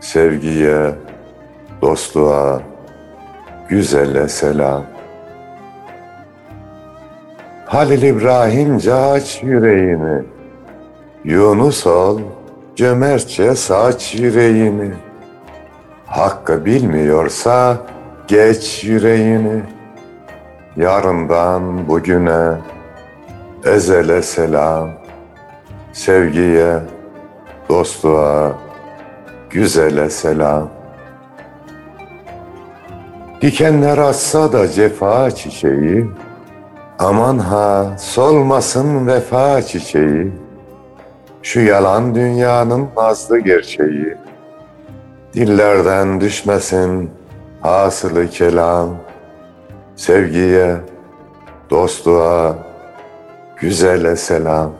sevgiye, 0.00 0.94
dostluğa, 1.82 2.62
güzelle 3.68 4.28
selam. 4.28 4.82
Halil 7.66 8.02
İbrahimce 8.02 8.94
aç 8.94 9.42
yüreğini, 9.42 10.22
Yunus 11.24 11.86
ol, 11.86 12.20
cömertçe 12.76 13.54
saç 13.54 14.14
yüreğini. 14.14 14.90
Hakkı 16.06 16.64
bilmiyorsa 16.64 17.76
geç 18.28 18.84
yüreğini. 18.84 19.62
Yarından 20.76 21.88
bugüne 21.88 22.50
ezele 23.64 24.22
selam. 24.22 24.90
Sevgiye, 25.92 26.78
dostluğa, 27.68 28.52
güzele 29.50 30.10
selam. 30.10 30.70
Dikenler 33.40 33.98
atsa 33.98 34.52
da 34.52 34.68
cefa 34.68 35.30
çiçeği, 35.30 36.10
Aman 36.98 37.38
ha 37.38 37.96
solmasın 37.98 39.06
vefa 39.06 39.62
çiçeği, 39.62 40.32
Şu 41.42 41.60
yalan 41.60 42.14
dünyanın 42.14 42.88
nazlı 42.96 43.38
gerçeği, 43.38 44.16
Dillerden 45.34 46.20
düşmesin 46.20 47.10
hasılı 47.60 48.28
kelam, 48.28 48.88
Sevgiye, 49.96 50.76
dostluğa, 51.70 52.54
güzele 53.56 54.16
selam. 54.16 54.79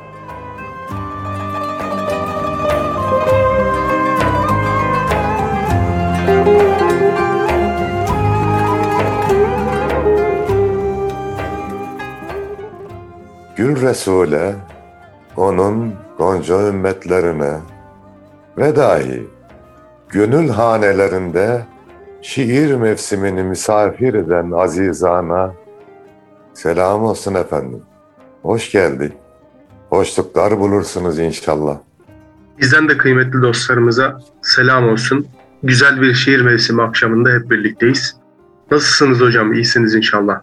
Gül 13.55 13.81
Resul'e, 13.81 14.55
onun 15.37 15.93
gonca 16.17 16.67
ümmetlerine 16.67 17.53
ve 18.57 18.75
dahi 18.75 19.27
gönül 20.09 20.49
hanelerinde 20.49 21.65
şiir 22.21 22.75
mevsimini 22.75 23.43
misafir 23.43 24.13
eden 24.13 24.51
azizana 24.51 25.53
selam 26.53 27.03
olsun 27.03 27.33
efendim. 27.33 27.81
Hoş 28.41 28.71
geldik. 28.71 29.13
Hoşluklar 29.89 30.59
bulursunuz 30.59 31.19
inşallah. 31.19 31.77
Bizden 32.59 32.89
de 32.89 32.97
kıymetli 32.97 33.41
dostlarımıza 33.41 34.19
selam 34.41 34.89
olsun. 34.89 35.27
Güzel 35.63 36.01
bir 36.01 36.13
şiir 36.13 36.41
mevsimi 36.41 36.81
akşamında 36.83 37.29
hep 37.29 37.49
birlikteyiz. 37.49 38.15
Nasılsınız 38.71 39.21
hocam? 39.21 39.53
İyisiniz 39.53 39.95
inşallah. 39.95 40.41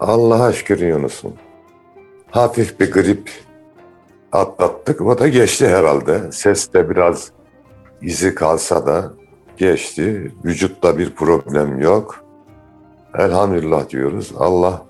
Allah'a 0.00 0.52
şükür 0.52 0.78
Yunus'um. 0.80 1.32
Hafif 2.30 2.80
bir 2.80 2.92
grip 2.92 3.30
atlattık. 4.32 5.00
O 5.00 5.18
da 5.18 5.28
geçti 5.28 5.68
herhalde. 5.68 6.32
Ses 6.32 6.72
de 6.72 6.90
biraz 6.90 7.32
izi 8.02 8.34
kalsa 8.34 8.86
da 8.86 9.12
geçti. 9.56 10.32
Vücutta 10.44 10.98
bir 10.98 11.14
problem 11.14 11.80
yok. 11.80 12.24
Elhamdülillah 13.18 13.88
diyoruz. 13.88 14.32
Allah 14.38 14.82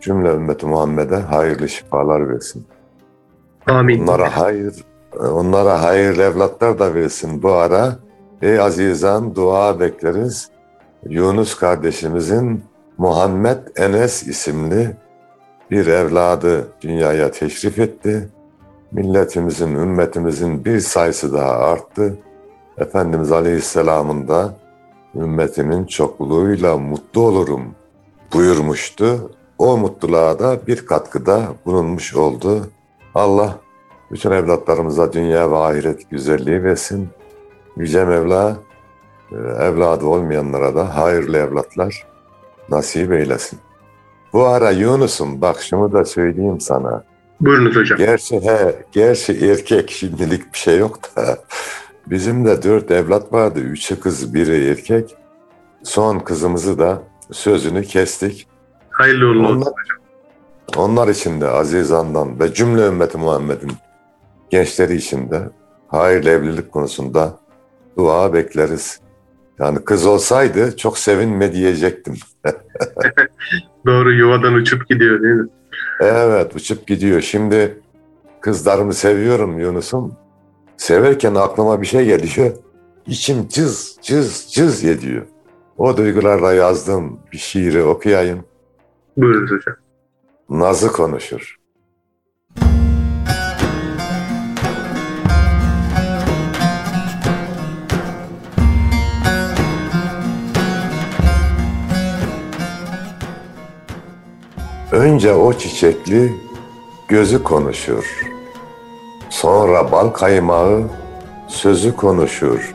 cümle 0.00 0.28
ümmeti 0.28 0.66
Muhammed'e 0.66 1.16
hayırlı 1.16 1.68
şifalar 1.68 2.28
versin. 2.28 2.66
Amin. 3.66 4.02
Onlara 4.02 4.36
hayır, 4.36 4.74
onlara 5.18 5.82
hayırlı 5.82 6.22
evlatlar 6.22 6.78
da 6.78 6.94
versin 6.94 7.42
bu 7.42 7.52
ara. 7.52 7.96
Ey 8.42 8.60
azizan 8.60 9.34
dua 9.34 9.80
bekleriz. 9.80 10.50
Yunus 11.08 11.54
kardeşimizin 11.54 12.64
Muhammed 12.98 13.58
Enes 13.76 14.22
isimli 14.22 14.96
bir 15.72 15.86
evladı 15.86 16.68
dünyaya 16.80 17.30
teşrif 17.30 17.78
etti. 17.78 18.28
Milletimizin, 18.92 19.74
ümmetimizin 19.74 20.64
bir 20.64 20.80
sayısı 20.80 21.32
daha 21.32 21.50
arttı. 21.50 22.18
Efendimiz 22.78 23.32
Aleyhisselam'ın 23.32 24.28
da 24.28 24.54
ümmetimin 25.14 25.84
çokluğuyla 25.84 26.78
mutlu 26.78 27.20
olurum 27.20 27.74
buyurmuştu. 28.32 29.30
O 29.58 29.76
mutluluğa 29.76 30.38
da 30.38 30.66
bir 30.66 30.86
katkıda 30.86 31.42
bulunmuş 31.66 32.14
oldu. 32.14 32.66
Allah 33.14 33.58
bütün 34.10 34.30
evlatlarımıza 34.30 35.12
dünya 35.12 35.50
ve 35.50 35.56
ahiret 35.56 36.10
güzelliği 36.10 36.64
versin. 36.64 37.08
Yüce 37.76 38.04
Mevla 38.04 38.56
e, 39.30 39.36
evladı 39.64 40.06
olmayanlara 40.06 40.74
da 40.74 40.96
hayırlı 40.96 41.38
evlatlar 41.38 42.06
nasip 42.68 43.12
eylesin. 43.12 43.58
Bu 44.32 44.46
ara 44.46 44.70
Yunus'um 44.70 45.40
bak 45.40 45.62
şunu 45.62 45.92
da 45.92 46.04
söyleyeyim 46.04 46.60
sana. 46.60 47.04
Buyurunuz 47.40 47.76
hocam. 47.76 47.98
Gerçi 47.98 48.40
he, 48.40 48.84
gerçi 48.92 49.50
erkek 49.50 49.90
şimdilik 49.90 50.52
bir 50.52 50.58
şey 50.58 50.78
yok 50.78 51.16
da. 51.16 51.38
Bizim 52.06 52.44
de 52.44 52.62
dört 52.62 52.90
evlat 52.90 53.32
vardı. 53.32 53.60
Üçü 53.60 54.00
kız, 54.00 54.34
biri 54.34 54.70
erkek. 54.70 55.16
Son 55.82 56.18
kızımızı 56.18 56.78
da 56.78 57.02
sözünü 57.32 57.82
kestik. 57.82 58.46
Hayırlı 58.90 59.26
uğurlu 59.26 59.48
olsun. 59.48 59.56
Onlar, 59.56 59.74
onlar 60.76 61.08
için 61.08 61.40
de 61.40 61.48
Azizan'dan 61.48 62.40
ve 62.40 62.54
cümle 62.54 62.86
ümmeti 62.86 63.18
Muhammed'in 63.18 63.72
gençleri 64.50 64.96
için 64.96 65.30
de 65.30 65.40
hayırlı 65.88 66.30
evlilik 66.30 66.72
konusunda 66.72 67.38
dua 67.98 68.32
bekleriz. 68.32 69.00
Yani 69.58 69.84
kız 69.84 70.06
olsaydı 70.06 70.76
çok 70.76 70.98
sevinme 70.98 71.52
diyecektim. 71.52 72.14
Doğru 73.86 74.12
yuvadan 74.12 74.54
uçup 74.54 74.88
gidiyor 74.88 75.22
değil 75.22 75.34
mi? 75.34 75.48
Evet 76.00 76.56
uçup 76.56 76.86
gidiyor. 76.86 77.20
Şimdi 77.20 77.78
kızlarımı 78.40 78.94
seviyorum 78.94 79.58
Yunus'um. 79.58 80.14
Severken 80.76 81.34
aklıma 81.34 81.80
bir 81.80 81.86
şey 81.86 82.04
geliyor. 82.04 82.50
İçim 83.06 83.48
cız 83.48 83.98
cız 84.02 84.46
cız 84.52 84.84
ediyor. 84.84 85.22
O 85.78 85.96
duygularla 85.96 86.52
yazdığım 86.52 87.20
bir 87.32 87.38
şiiri 87.38 87.82
okuyayım. 87.82 88.44
Buyurunuz 89.16 89.50
hocam. 89.50 89.76
Nazı 90.50 90.92
konuşur. 90.92 91.56
Önce 104.92 105.34
o 105.34 105.52
çiçekli 105.52 106.32
gözü 107.08 107.42
konuşur. 107.42 108.26
Sonra 109.30 109.92
bal 109.92 110.08
kaymağı 110.08 110.82
sözü 111.48 111.96
konuşur. 111.96 112.74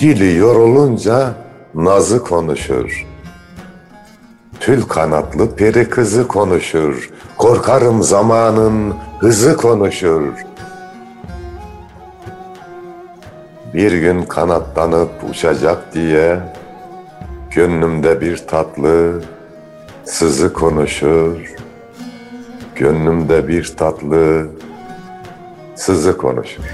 Dili 0.00 0.36
yorulunca 0.36 1.34
nazı 1.74 2.24
konuşur. 2.24 3.06
Tül 4.60 4.82
kanatlı 4.82 5.56
peri 5.56 5.90
kızı 5.90 6.28
konuşur. 6.28 7.10
Korkarım 7.38 8.02
zamanın 8.02 8.94
hızı 9.18 9.56
konuşur. 9.56 10.32
Bir 13.74 13.92
gün 13.92 14.22
kanatlanıp 14.22 15.10
uçacak 15.30 15.94
diye 15.94 16.40
gönlümde 17.50 18.20
bir 18.20 18.36
tatlı 18.36 19.20
sızı 20.04 20.52
konuşur. 20.52 21.54
Gönlümde 22.76 23.48
bir 23.48 23.74
tatlı 23.76 24.50
sızı 25.74 26.16
konuşur. 26.16 26.64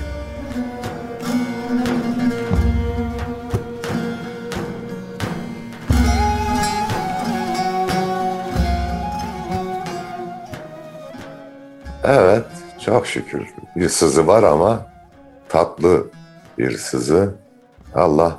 Evet, 12.04 12.44
çok 12.84 13.06
şükür 13.06 13.46
bir 13.76 13.88
sızı 13.88 14.26
var 14.26 14.42
ama 14.42 14.86
tatlı 15.48 16.06
bir 16.58 16.70
sızı. 16.78 17.34
Allah 17.94 18.38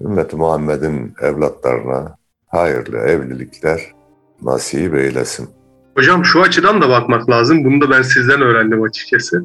ümmeti 0.00 0.36
Muhammed'in 0.36 1.14
evlatlarına 1.22 2.16
hayırlı 2.46 2.98
evlilikler 2.98 3.99
nasip 4.42 4.94
eylesin. 4.94 5.48
Hocam 5.96 6.24
şu 6.24 6.42
açıdan 6.42 6.82
da 6.82 6.88
bakmak 6.88 7.30
lazım. 7.30 7.64
Bunu 7.64 7.80
da 7.80 7.90
ben 7.90 8.02
sizden 8.02 8.40
öğrendim 8.40 8.82
açıkçası. 8.82 9.44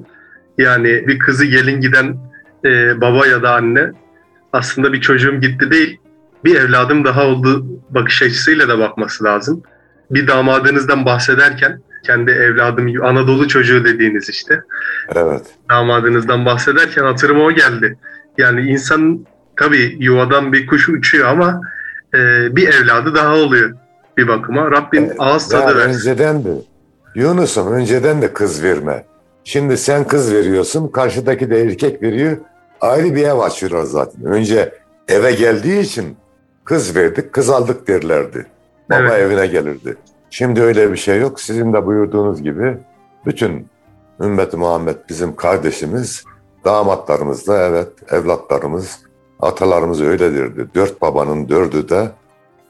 Yani 0.58 1.08
bir 1.08 1.20
kızı 1.20 1.46
gelin 1.46 1.82
giden 1.82 2.18
e, 2.66 3.02
baba 3.02 3.28
ya 3.28 3.44
da 3.44 3.56
anne 3.56 3.92
aslında 4.54 4.94
bir 4.94 5.02
çocuğum 5.02 5.36
gitti 5.42 5.72
değil, 5.72 6.00
bir 6.46 6.56
evladım 6.56 7.06
daha 7.06 7.26
oldu 7.26 7.66
bakış 7.90 8.22
açısıyla 8.22 8.68
da 8.68 8.80
bakması 8.80 9.24
lazım. 9.24 9.64
Bir 10.12 10.28
damadınızdan 10.28 11.06
bahsederken 11.06 11.82
kendi 12.04 12.32
evladım 12.32 13.04
Anadolu 13.04 13.48
çocuğu 13.48 13.86
dediğiniz 13.86 14.30
işte 14.30 14.62
Evet, 15.16 15.44
damadınızdan 15.70 16.46
bahsederken 16.46 17.04
hatırıma 17.04 17.44
o 17.44 17.52
geldi. 17.52 17.98
Yani 18.38 18.62
insan 18.62 19.26
tabii 19.56 19.98
yuvadan 20.00 20.54
bir 20.54 20.68
kuş 20.68 20.90
uçuyor 20.90 21.28
ama 21.28 21.62
e, 22.14 22.20
bir 22.56 22.68
evladı 22.68 23.16
daha 23.16 23.36
oluyor 23.36 23.74
bir 24.18 24.28
bakıma. 24.28 24.72
Rabbim 24.72 25.04
Evet, 25.04 25.16
ağız 25.20 25.50
tadı 25.50 25.78
versin. 25.78 25.90
önceden 25.90 26.44
de 26.44 26.54
Yunus'um 27.16 27.72
önceden 27.74 28.22
de 28.22 28.34
kız 28.34 28.64
verme. 28.64 29.06
Şimdi 29.44 29.78
sen 29.78 30.08
kız 30.08 30.34
veriyorsun, 30.34 30.88
karşıdaki 30.88 31.50
de 31.50 31.62
erkek 31.62 32.02
veriyor. 32.04 32.38
Ayrı 32.82 33.16
bir 33.16 33.24
ev 33.28 33.40
açıyorlar 33.40 33.84
zaten. 33.84 34.26
Önce 34.26 34.74
eve 35.08 35.32
geldiği 35.32 35.80
için 35.80 36.18
kız 36.64 36.96
verdik, 36.96 37.34
kız 37.34 37.50
aldık 37.50 37.88
derlerdi. 37.88 38.46
Baba 38.90 39.00
Evet. 39.00 39.12
evine 39.12 39.48
gelirdi. 39.48 39.96
Şimdi 40.30 40.62
öyle 40.62 40.92
bir 40.92 40.98
şey 40.98 41.20
yok. 41.20 41.40
Sizin 41.40 41.74
de 41.74 41.86
buyurduğunuz 41.86 42.42
gibi 42.44 42.78
bütün 43.26 43.68
ümmeti 44.22 44.58
Muhammed 44.58 44.96
bizim 45.10 45.36
kardeşimiz, 45.36 46.24
damatlarımız 46.66 47.48
da 47.48 47.62
evet 47.68 47.88
evlatlarımız, 48.12 49.00
atalarımız 49.40 50.02
öyle 50.02 50.34
derdi. 50.34 50.68
Dört 50.76 51.02
babanın 51.02 51.50
dördü 51.50 51.90
de 51.90 52.08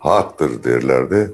haktır 0.06 0.64
derlerdi. 0.64 1.34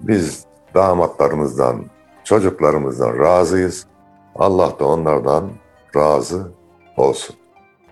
Biz 0.00 0.44
damatlarımızdan, 0.74 1.84
çocuklarımızdan 2.24 3.18
razıyız. 3.18 3.86
Allah 4.34 4.72
da 4.80 4.84
onlardan 4.84 5.50
razı 5.96 6.48
olsun. 6.96 7.36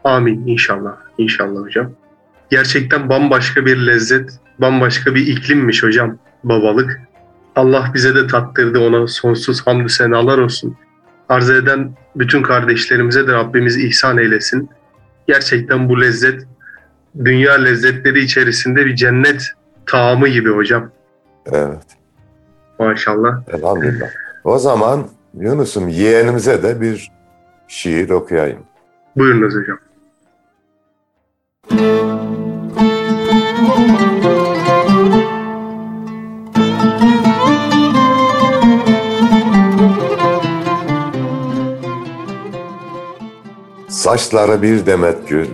Amin 0.04 0.46
inşallah. 0.46 0.96
İnşallah 1.18 1.60
hocam. 1.60 1.92
Gerçekten 2.50 3.08
bambaşka 3.08 3.66
bir 3.66 3.86
lezzet, 3.86 4.30
bambaşka 4.58 5.14
bir 5.14 5.26
iklimmiş 5.26 5.82
hocam 5.82 6.18
babalık. 6.44 7.00
Allah 7.56 7.90
bize 7.94 8.14
de 8.14 8.26
tattırdı 8.26 8.78
ona 8.80 9.06
sonsuz 9.06 9.66
hamdü 9.66 9.88
senalar 9.88 10.38
olsun. 10.38 10.76
Arz 11.28 11.50
eden 11.50 11.96
bütün 12.16 12.42
kardeşlerimize 12.42 13.26
de 13.26 13.32
Rabbimiz 13.32 13.76
ihsan 13.76 14.18
eylesin. 14.18 14.70
Gerçekten 15.28 15.88
bu 15.88 16.00
lezzet 16.00 16.46
dünya 17.24 17.54
lezzetleri 17.54 18.20
içerisinde 18.24 18.86
bir 18.86 18.96
cennet 18.96 19.42
taamı 19.86 20.28
gibi 20.28 20.50
hocam. 20.50 20.90
Evet, 21.52 21.82
Maşallah. 22.78 23.42
elhamdülillah. 23.48 24.08
O 24.44 24.58
zaman 24.58 25.06
Yunus'um 25.34 25.88
yeğenimize 25.88 26.62
de 26.62 26.80
bir 26.80 27.12
şiir 27.68 28.10
okuyayım. 28.10 28.58
Buyurunuz 29.16 29.54
hocam. 29.54 29.78
Saçları 43.88 44.62
bir 44.62 44.86
demet 44.86 45.28
gül, 45.28 45.46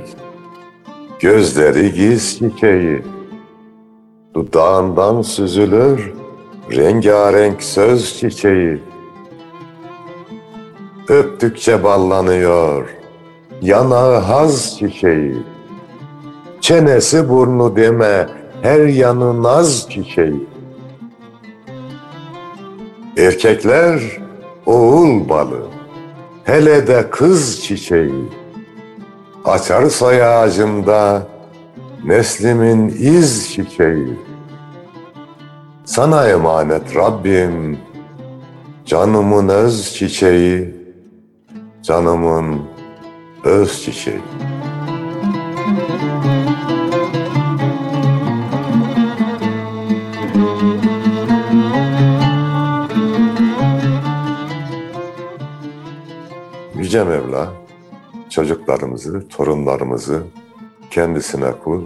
gözleri 1.20 1.93
giz 1.93 2.38
çiçeği, 2.38 3.02
dudağından 4.34 5.23
süzülür 5.23 6.12
rengarenk 6.70 7.62
söz 7.62 8.19
çiçeği. 8.19 8.82
Öptükçe 11.08 11.84
ballanıyor 11.84 12.88
yanağı 13.62 14.19
haz 14.19 14.79
çiçeği. 14.79 15.37
Çenesi 16.61 17.29
burnu 17.29 17.76
deme 17.76 18.29
her 18.62 18.81
yanı 18.81 19.43
naz 19.43 19.90
çiçeği. 19.90 20.46
Erkekler 23.19 24.00
oğul 24.67 25.29
balı, 25.29 25.62
hele 26.44 26.87
de 26.87 27.11
kız 27.11 27.62
çiçeği. 27.62 28.25
Açar 29.44 29.87
soy 29.87 30.23
ağacımda 30.23 31.23
neslimin 32.04 32.88
iz 32.88 33.52
çiçeği. 33.52 34.19
Sana 35.84 36.28
emanet 36.28 36.96
Rabbim, 36.96 37.78
canımın 38.87 39.49
öz 39.49 39.94
çiçeği, 39.94 40.75
canımın 41.82 42.62
öz 43.44 43.84
çiçeği. 43.84 44.20
Yüce 56.79 57.05
Mevla, 57.05 57.53
çocuklarımızı, 58.31 59.29
torunlarımızı 59.29 60.22
kendisine 60.93 61.53
kul, 61.65 61.82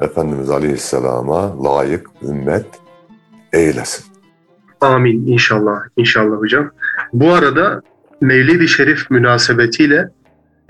Efendimiz 0.00 0.50
Aleyhisselam'a 0.50 1.64
layık 1.64 2.06
ümmet 2.22 2.66
eylesin. 3.52 4.04
Amin 4.80 5.26
inşallah. 5.26 5.80
İnşallah 5.96 6.36
hocam. 6.36 6.70
Bu 7.12 7.32
arada 7.32 7.82
Mevlid-i 8.20 8.68
Şerif 8.68 9.10
münasebetiyle 9.10 10.10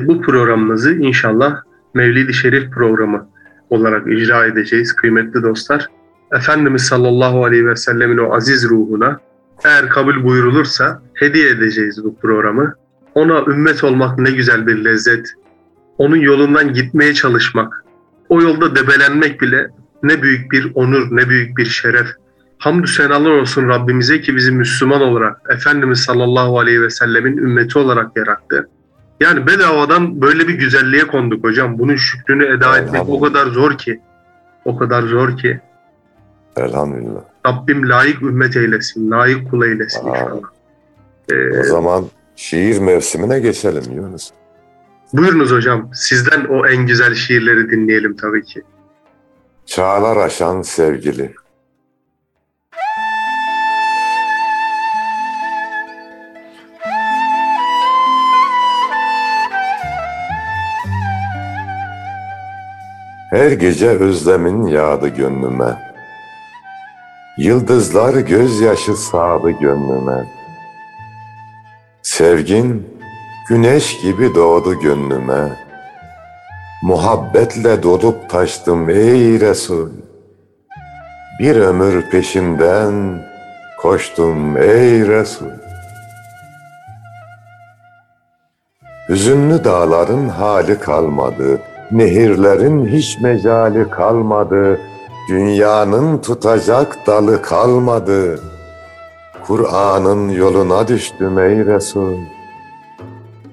bu 0.01 0.23
programımızı 0.23 0.93
inşallah 0.93 1.63
Mevlid-i 1.95 2.35
Şerif 2.35 2.71
programı 2.71 3.29
olarak 3.71 4.13
icra 4.13 4.47
edeceğiz 4.47 4.97
kıymetli 4.97 5.43
dostlar. 5.43 5.87
Efendimiz 6.33 6.83
sallallahu 6.83 7.45
aleyhi 7.45 7.67
ve 7.67 7.77
sellemin 7.77 8.19
o 8.19 8.35
aziz 8.35 8.69
ruhuna 8.69 9.21
eğer 9.65 9.89
kabul 9.89 10.25
buyurulursa 10.25 11.03
hediye 11.15 11.51
edeceğiz 11.51 12.05
bu 12.05 12.17
programı. 12.17 12.75
Ona 13.15 13.45
ümmet 13.45 13.85
olmak 13.85 14.19
ne 14.19 14.31
güzel 14.31 14.67
bir 14.67 14.85
lezzet. 14.85 15.35
Onun 15.99 16.17
yolundan 16.17 16.73
gitmeye 16.73 17.15
çalışmak. 17.15 17.85
O 18.29 18.43
yolda 18.43 18.77
debelenmek 18.77 19.41
bile 19.41 19.69
ne 20.03 20.23
büyük 20.23 20.53
bir 20.53 20.73
onur, 20.75 21.17
ne 21.17 21.29
büyük 21.29 21.59
bir 21.59 21.65
şeref. 21.67 22.07
Hamdü 22.59 22.87
senalar 22.87 23.31
olsun 23.31 23.69
Rabbimize 23.69 24.21
ki 24.21 24.37
bizi 24.37 24.53
Müslüman 24.53 25.03
olarak, 25.03 25.41
Efendimiz 25.51 25.99
sallallahu 26.01 26.59
aleyhi 26.59 26.83
ve 26.83 26.91
sellemin 26.91 27.37
ümmeti 27.37 27.79
olarak 27.79 28.17
yarattı. 28.17 28.69
Yani 29.21 29.47
bedavadan 29.47 30.21
böyle 30.21 30.49
bir 30.49 30.55
güzelliğe 30.55 31.07
konduk 31.07 31.45
hocam. 31.45 31.79
Bunun 31.79 31.97
şükrünü 31.97 32.57
eda 32.57 32.79
etmek 32.79 33.09
o 33.09 33.21
kadar 33.21 33.47
zor 33.47 33.79
ki. 33.79 34.01
O 34.65 34.77
kadar 34.77 35.03
zor 35.03 35.37
ki. 35.37 35.61
Elhamdülillah. 36.57 37.21
Rabbim 37.47 37.89
layık 37.89 38.23
ümmet 38.23 38.57
eylesin, 38.57 39.11
layık 39.11 39.51
kul 39.51 39.65
eylesin 39.65 40.01
Amin. 40.01 40.15
inşallah. 40.15 40.49
Ee, 41.33 41.61
O 41.61 41.63
zaman 41.63 42.05
şiir 42.37 42.79
mevsimine 42.79 43.41
geçelim 43.41 43.83
Yunus. 43.97 44.31
Buyurunuz 45.13 45.53
hocam, 45.53 45.91
sizden 45.95 46.45
o 46.45 46.67
en 46.67 46.87
güzel 46.87 47.15
şiirleri 47.15 47.71
dinleyelim 47.71 48.17
tabii 48.17 48.45
ki. 48.45 48.63
Çağlar 49.67 50.17
aşan 50.17 50.63
sevgili. 50.63 51.35
Her 63.31 63.53
gece 63.53 63.89
özlemin 63.89 64.67
yağdı 64.67 65.09
gönlüme. 65.09 65.95
Yıldızlar 67.39 68.15
gözyaşı 68.15 68.97
sağdı 68.97 69.51
gönlüme. 69.51 70.27
Sevgin 72.03 72.94
güneş 73.49 74.01
gibi 74.01 74.35
doğdu 74.35 74.81
gönlüme. 74.81 75.57
Muhabbetle 76.83 77.83
dolup 77.83 78.31
taştım 78.31 78.91
ey 78.91 79.41
Resul. 79.41 79.91
Bir 81.41 81.57
ömür 81.57 82.11
peşinden 82.11 83.23
koştum 83.83 84.57
ey 84.57 85.09
Resul. 85.09 85.51
Hüzünlü 89.09 89.65
dağların 89.65 90.29
hali 90.29 90.79
kalmadı, 90.79 91.61
nehirlerin 91.91 92.87
hiç 92.87 93.21
mecali 93.21 93.91
kalmadı, 93.91 94.81
dünyanın 95.29 96.19
tutacak 96.19 97.07
dalı 97.07 97.43
kalmadı. 97.43 98.41
Kur'an'ın 99.47 100.29
yoluna 100.29 100.89
düştüm 100.89 101.39
ey 101.39 101.67
Resul. 101.67 102.17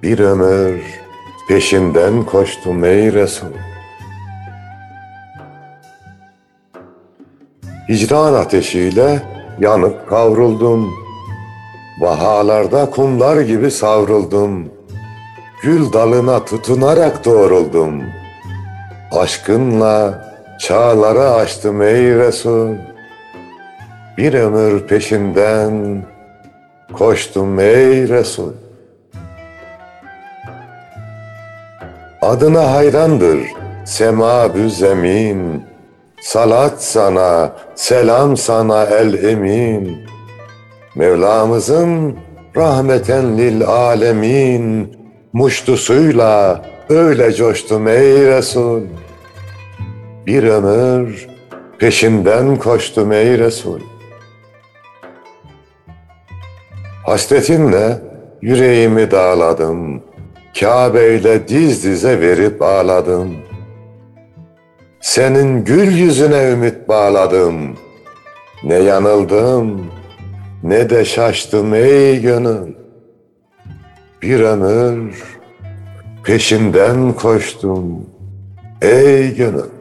Bir 0.03 0.20
ömür 0.20 0.81
peşinden 1.48 2.24
koştum 2.24 2.84
ey 2.84 3.13
Resul. 3.13 3.48
Hicran 7.89 8.34
ateşiyle 8.34 9.22
yanıp 9.60 10.10
kavruldum. 10.10 10.93
Vahalarda 12.00 12.89
kumlar 12.89 13.41
gibi 13.41 13.72
savruldum. 13.72 14.70
Gül 15.63 15.93
dalına 15.93 16.46
tutunarak 16.46 17.25
doğruldum. 17.25 18.03
Aşkınla 19.12 20.25
çağları 20.60 21.29
açtım 21.29 21.81
ey 21.81 22.15
Resul. 22.15 22.75
Bir 24.17 24.34
ömür 24.34 24.88
peşinden 24.88 26.05
koştum 26.93 27.60
ey 27.60 28.10
Resul. 28.10 28.61
Adına 32.22 32.72
hayrandır 32.72 33.40
sema 33.86 34.50
zemin. 34.68 35.63
Salat 36.22 36.84
sana, 36.84 37.56
selam 37.75 38.38
sana 38.38 38.84
el 38.84 39.24
emin. 39.24 39.98
Mevlamızın 40.96 42.18
rahmeten 42.56 43.38
lil 43.38 43.66
alemin 43.66 44.98
muştusuyla 45.34 46.66
öyle 46.90 47.34
coştum 47.34 47.88
ey 47.88 48.25
Resul. 48.25 48.82
Bir 50.25 50.44
ömür 50.44 51.28
peşinden 51.80 52.56
koştum 52.56 53.12
ey 53.12 53.38
Resul. 53.40 53.80
Hasretinle 57.06 58.01
yüreğimi 58.42 59.12
dağladım. 59.12 60.11
Kabe 60.60 61.15
ile 61.15 61.48
diz 61.48 61.84
dize 61.84 62.22
verip 62.22 62.62
ağladım. 62.62 63.36
Senin 65.01 65.65
gül 65.65 65.91
yüzüne 65.91 66.51
ümit 66.51 66.88
bağladım. 66.88 67.77
Ne 68.63 68.75
yanıldım, 68.75 69.91
ne 70.63 70.89
de 70.89 71.05
şaştım 71.05 71.74
ey 71.74 72.22
gönül. 72.22 72.74
Bir 74.22 74.39
ömür 74.39 75.24
peşinden 76.24 77.13
koştum 77.13 78.05
ey 78.81 79.36
gönül. 79.36 79.80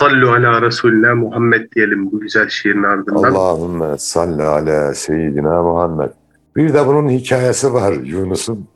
Sallu 0.00 0.30
ala 0.30 0.62
Resulüne 0.62 1.14
Muhammed 1.14 1.72
diyelim 1.72 2.12
bu 2.12 2.20
güzel 2.20 2.48
şiirin 2.48 2.82
ardından. 2.82 3.34
Allahümme 3.34 3.98
salli 3.98 4.42
ala 4.42 4.94
seyyidina 4.94 5.62
Muhammed. 5.62 6.10
Bir 6.56 6.74
de 6.74 6.86
bunun 6.86 7.08
hikayesi 7.08 7.74
var 7.74 7.92
Yunus'un. 7.92 8.68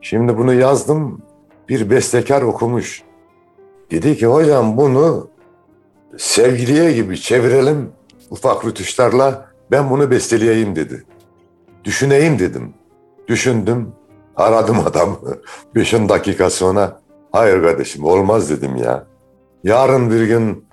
Şimdi 0.00 0.38
bunu 0.38 0.54
yazdım. 0.54 1.22
Bir 1.68 1.90
bestekar 1.90 2.42
okumuş. 2.42 3.02
Dedi 3.90 4.16
ki 4.16 4.26
hocam 4.26 4.76
bunu 4.76 5.28
sevgiliye 6.16 6.92
gibi 6.92 7.20
çevirelim 7.20 7.88
ufak 8.30 8.64
rütuşlarla 8.64 9.48
ben 9.70 9.90
bunu 9.90 10.10
besteleyeyim 10.10 10.76
dedi. 10.76 11.04
Düşüneyim 11.84 12.38
dedim. 12.38 12.74
Düşündüm. 13.28 13.88
Aradım 14.36 14.76
adamı. 14.86 15.16
Beşin 15.74 16.08
dakika 16.08 16.50
sonra 16.50 17.00
hayır 17.32 17.62
kardeşim 17.62 18.04
olmaz 18.04 18.50
dedim 18.50 18.76
ya. 18.76 19.15
Yarın 19.66 20.10
bir 20.10 20.26
gün 20.26 20.64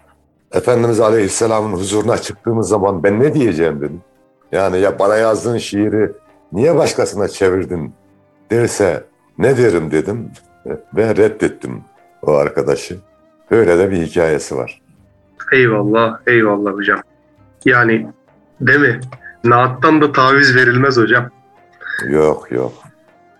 Efendimiz 0.51 1.00
Aleyhisselam'ın 1.00 1.73
huzuruna 1.73 2.17
çıktığımız 2.17 2.67
zaman 2.67 3.03
ben 3.03 3.19
ne 3.19 3.33
diyeceğim 3.33 3.81
dedim. 3.81 4.01
Yani 4.51 4.79
ya 4.79 5.00
bana 5.00 5.15
yazdığın 5.15 5.57
şiiri 5.57 6.12
niye 6.51 6.75
başkasına 6.75 7.27
çevirdin 7.27 7.93
derse 8.51 9.03
ne 9.38 9.57
derim 9.57 9.91
dedim 9.91 10.31
ve 10.95 11.15
reddettim 11.15 11.81
o 12.21 12.33
arkadaşı. 12.33 12.97
Böyle 13.51 13.77
de 13.77 13.91
bir 13.91 13.97
hikayesi 13.97 14.55
var. 14.55 14.81
Eyvallah, 15.53 16.19
eyvallah 16.27 16.71
hocam. 16.71 17.00
Yani 17.65 18.07
değil 18.62 18.79
mi? 18.79 19.00
Naattan 19.43 20.01
da 20.01 20.12
taviz 20.12 20.55
verilmez 20.55 20.97
hocam. 20.97 21.29
Yok 22.09 22.51
yok. 22.51 22.73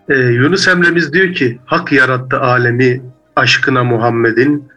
Ee, 0.08 0.14
Yunus 0.14 0.68
Emre'miz 0.68 1.12
diyor 1.12 1.34
ki 1.34 1.58
Hak 1.64 1.92
yarattı 1.92 2.40
alemi 2.40 3.02
aşkına 3.36 3.84
Muhammed'in 3.84 4.73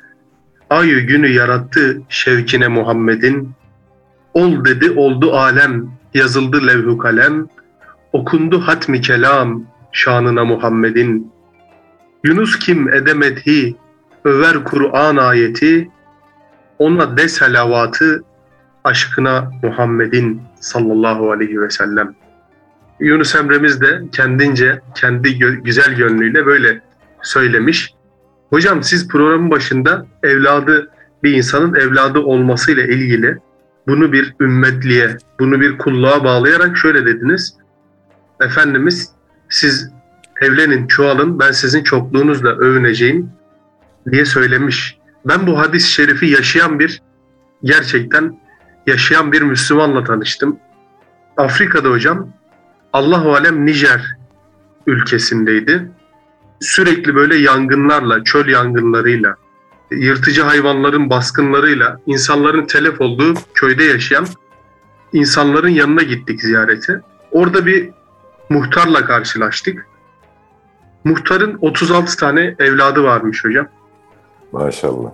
Ayı 0.70 1.00
günü 1.00 1.28
yarattı 1.28 2.02
şevkine 2.10 2.68
Muhammed'in 2.68 3.52
Ol 4.34 4.66
dedi 4.66 4.92
oldu 4.92 5.34
alem 5.34 5.92
yazıldı 6.14 6.68
levhu 6.68 6.98
kalem 6.98 7.48
Okundu 8.14 8.60
hatmi 8.60 9.02
kelam 9.02 9.64
şanına 9.92 10.46
Muhammed'in 10.46 11.32
Yunus 12.24 12.60
kim 12.60 12.94
edemedhi 12.94 13.76
över 14.26 14.64
Kur'an 14.64 15.18
ayeti 15.18 15.90
ona 16.80 17.18
de 17.18 17.28
selavatı 17.28 18.24
aşkına 18.84 19.52
Muhammed'in 19.64 20.42
sallallahu 20.60 21.32
aleyhi 21.32 21.62
ve 21.62 21.70
sellem. 21.70 22.16
Yunus 23.00 23.36
Emre'miz 23.36 23.82
de 23.82 24.02
kendince, 24.12 24.82
kendi 24.96 25.30
gö- 25.30 25.64
güzel 25.64 25.96
gönlüyle 25.96 26.46
böyle 26.46 26.82
söylemiş. 27.22 27.94
Hocam 28.50 28.84
siz 28.84 29.08
programın 29.08 29.52
başında 29.52 30.06
evladı, 30.24 30.92
bir 31.24 31.34
insanın 31.34 31.74
evladı 31.76 32.20
olmasıyla 32.20 32.84
ilgili 32.84 33.38
bunu 33.88 34.12
bir 34.12 34.36
ümmetliğe, 34.40 35.18
bunu 35.40 35.62
bir 35.62 35.78
kulluğa 35.78 36.24
bağlayarak 36.24 36.78
şöyle 36.78 37.06
dediniz. 37.06 37.58
Efendimiz 38.42 39.12
siz 39.50 39.92
evlenin, 40.42 40.88
çoğalın, 40.88 41.40
ben 41.40 41.52
sizin 41.52 41.84
çokluğunuzla 41.84 42.50
övüneceğim 42.50 43.30
diye 44.12 44.26
söylemiş. 44.26 44.98
Ben 45.26 45.48
bu 45.48 45.60
hadis-i 45.60 45.92
şerifi 45.92 46.26
yaşayan 46.26 46.80
bir, 46.80 47.02
gerçekten 47.64 48.40
yaşayan 48.88 49.32
bir 49.32 49.42
Müslümanla 49.42 50.04
tanıştım. 50.04 50.60
Afrika'da 51.38 51.90
hocam, 51.90 52.30
Allahu 52.94 53.36
Alem 53.36 53.66
Nijer 53.66 54.18
ülkesindeydi. 54.88 55.92
Sürekli 56.60 57.16
böyle 57.16 57.36
yangınlarla, 57.36 58.24
çöl 58.24 58.48
yangınlarıyla, 58.48 59.36
yırtıcı 59.92 60.42
hayvanların 60.42 61.10
baskınlarıyla, 61.10 62.00
insanların 62.06 62.66
telef 62.66 63.02
olduğu 63.02 63.34
köyde 63.54 63.84
yaşayan 63.84 64.26
insanların 65.14 65.70
yanına 65.70 66.04
gittik 66.04 66.42
ziyarete. 66.42 67.02
Orada 67.32 67.66
bir 67.66 67.90
muhtarla 68.50 69.06
karşılaştık. 69.06 69.88
Muhtarın 71.04 71.58
36 71.62 72.18
tane 72.18 72.56
evladı 72.60 73.04
varmış 73.04 73.46
hocam. 73.46 73.68
Maşallah. 74.52 75.10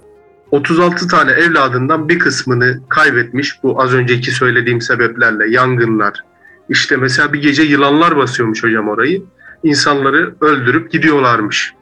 36 0.52 1.08
tane 1.08 1.32
evladından 1.32 2.10
bir 2.10 2.20
kısmını 2.20 2.80
kaybetmiş 2.90 3.64
bu 3.64 3.82
az 3.82 3.94
önceki 3.94 4.32
söylediğim 4.32 4.82
sebeplerle 4.82 5.50
yangınlar. 5.50 6.24
İşte 6.70 6.98
mesela 6.98 7.34
bir 7.34 7.42
gece 7.42 7.64
yılanlar 7.64 8.18
basıyormuş 8.18 8.64
hocam 8.64 8.90
orayı. 8.90 9.24
İnsanları 9.64 10.36
öldürüp 10.42 10.92
gidiyorlarmış. 10.92 11.74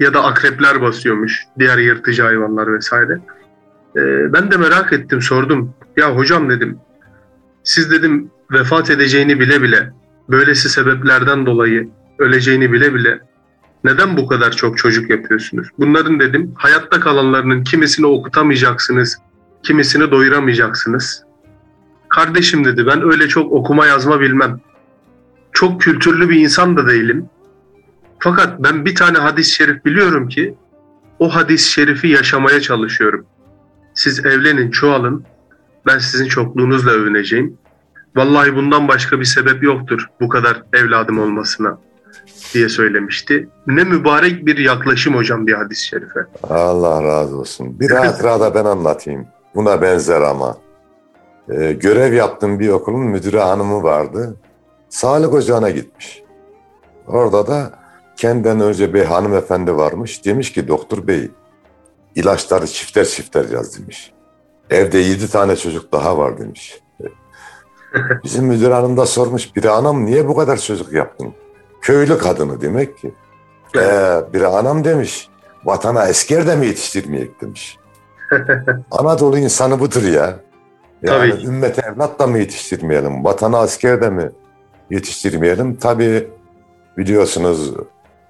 Ya 0.00 0.14
da 0.14 0.24
akrepler 0.24 0.82
basıyormuş. 0.82 1.44
Diğer 1.58 1.78
yırtıcı 1.78 2.22
hayvanlar 2.22 2.74
vesaire. 2.74 3.18
Ee, 3.96 4.32
ben 4.32 4.50
de 4.50 4.56
merak 4.56 4.92
ettim 4.92 5.22
sordum. 5.22 5.74
Ya 5.96 6.16
hocam 6.16 6.50
dedim 6.50 6.78
siz 7.62 7.90
dedim 7.90 8.30
vefat 8.52 8.90
edeceğini 8.90 9.40
bile 9.40 9.62
bile 9.62 9.92
böylesi 10.28 10.68
sebeplerden 10.68 11.46
dolayı 11.46 11.88
öleceğini 12.18 12.72
bile 12.72 12.94
bile 12.94 13.20
neden 13.84 14.16
bu 14.16 14.26
kadar 14.26 14.52
çok 14.52 14.78
çocuk 14.78 15.10
yapıyorsunuz? 15.10 15.68
Bunların 15.78 16.20
dedim 16.20 16.54
hayatta 16.56 17.00
kalanlarının 17.00 17.64
kimisini 17.64 18.06
okutamayacaksınız, 18.06 19.18
kimisini 19.62 20.10
doyuramayacaksınız. 20.10 21.24
Kardeşim 22.08 22.64
dedi 22.64 22.86
ben 22.86 23.12
öyle 23.12 23.28
çok 23.28 23.52
okuma 23.52 23.86
yazma 23.86 24.20
bilmem. 24.20 24.60
Çok 25.52 25.80
kültürlü 25.80 26.28
bir 26.28 26.40
insan 26.40 26.76
da 26.76 26.86
değilim. 26.86 27.26
Fakat 28.18 28.62
ben 28.62 28.84
bir 28.84 28.94
tane 28.94 29.18
hadis-i 29.18 29.52
şerif 29.52 29.84
biliyorum 29.84 30.28
ki 30.28 30.54
o 31.18 31.34
hadis-i 31.34 31.70
şerifi 31.70 32.08
yaşamaya 32.08 32.60
çalışıyorum. 32.60 33.26
Siz 33.94 34.26
evlenin, 34.26 34.70
çoğalın. 34.70 35.24
Ben 35.86 35.98
sizin 35.98 36.26
çokluğunuzla 36.28 36.90
övüneceğim. 36.90 37.58
Vallahi 38.16 38.56
bundan 38.56 38.88
başka 38.88 39.20
bir 39.20 39.24
sebep 39.24 39.62
yoktur 39.62 40.06
bu 40.20 40.28
kadar 40.28 40.62
evladım 40.72 41.18
olmasına 41.18 41.78
diye 42.54 42.68
söylemişti. 42.68 43.48
Ne 43.66 43.84
mübarek 43.84 44.46
bir 44.46 44.58
yaklaşım 44.58 45.14
hocam 45.14 45.46
bir 45.46 45.52
hadis-i 45.52 45.86
şerife. 45.86 46.20
Allah 46.42 47.02
razı 47.02 47.36
olsun. 47.36 47.80
Bir 47.80 47.90
hatıra 47.90 48.40
da 48.40 48.54
ben 48.54 48.64
anlatayım. 48.64 49.26
buna 49.54 49.82
benzer 49.82 50.20
ama. 50.20 50.56
Ee, 51.48 51.72
görev 51.72 52.12
yaptığım 52.12 52.60
bir 52.60 52.68
okulun 52.68 53.00
müdürü 53.00 53.38
hanımı 53.38 53.82
vardı. 53.82 54.36
Sağlık 54.90 55.34
ocağına 55.34 55.70
gitmiş. 55.70 56.22
Orada 57.06 57.46
da 57.46 57.70
kendinden 58.16 58.60
önce 58.60 58.94
bir 58.94 59.04
hanımefendi 59.04 59.76
varmış. 59.76 60.24
Demiş 60.24 60.52
ki 60.52 60.68
doktor 60.68 61.06
bey 61.06 61.30
ilaçları 62.14 62.66
çifter 62.66 63.04
çifter 63.04 63.44
yaz 63.48 63.78
demiş. 63.78 64.12
Evde 64.70 64.98
yedi 64.98 65.30
tane 65.30 65.56
çocuk 65.56 65.92
daha 65.92 66.18
var 66.18 66.38
demiş. 66.38 66.80
Bizim 68.24 68.44
müdür 68.44 68.70
hanım 68.70 68.96
da 68.96 69.06
sormuş. 69.06 69.56
Biri 69.56 69.70
anam 69.70 70.06
niye 70.06 70.28
bu 70.28 70.36
kadar 70.36 70.56
çocuk 70.56 70.92
yaptın? 70.92 71.34
Köylü 71.80 72.18
kadını 72.18 72.60
demek 72.60 72.98
ki. 72.98 73.14
Ee, 73.76 74.20
biri 74.32 74.46
anam 74.46 74.84
demiş. 74.84 75.28
Vatana 75.64 76.08
esker 76.08 76.46
de 76.46 76.56
mi 76.56 76.66
yetiştirmeyek 76.66 77.40
demiş. 77.40 77.78
Anadolu 78.90 79.38
insanı 79.38 79.80
budur 79.80 80.02
ya. 80.02 80.36
Yani 81.02 81.32
Tabii. 81.32 81.46
ümmet 81.46 81.78
evlat 81.78 82.18
da 82.18 82.26
mı 82.26 82.38
yetiştirmeyelim? 82.38 83.24
Vatana 83.24 83.58
asker 83.58 84.00
de 84.02 84.10
mi 84.10 84.30
yetiştirmeyelim? 84.90 85.76
Tabii 85.76 86.28
biliyorsunuz 86.96 87.74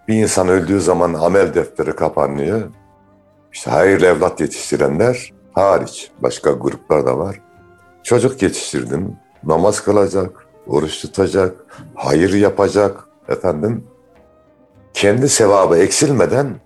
bir 0.09 0.14
insan 0.14 0.49
öldüğü 0.49 0.81
zaman 0.81 1.14
amel 1.14 1.55
defteri 1.55 1.97
kapanıyor. 1.97 2.62
İşte 3.52 3.71
hayırlı 3.71 4.07
evlat 4.07 4.40
yetiştirenler 4.40 5.33
hariç. 5.52 6.11
Başka 6.23 6.50
gruplar 6.50 7.07
da 7.07 7.19
var. 7.19 7.40
Çocuk 8.02 8.43
yetiştirdin, 8.43 9.17
namaz 9.45 9.85
kılacak, 9.85 10.47
oruç 10.67 11.00
tutacak, 11.00 11.55
hayır 11.95 12.33
yapacak 12.33 13.09
efendim. 13.29 13.85
Kendi 14.95 15.29
sevabı 15.29 15.76
eksilmeden 15.76 16.61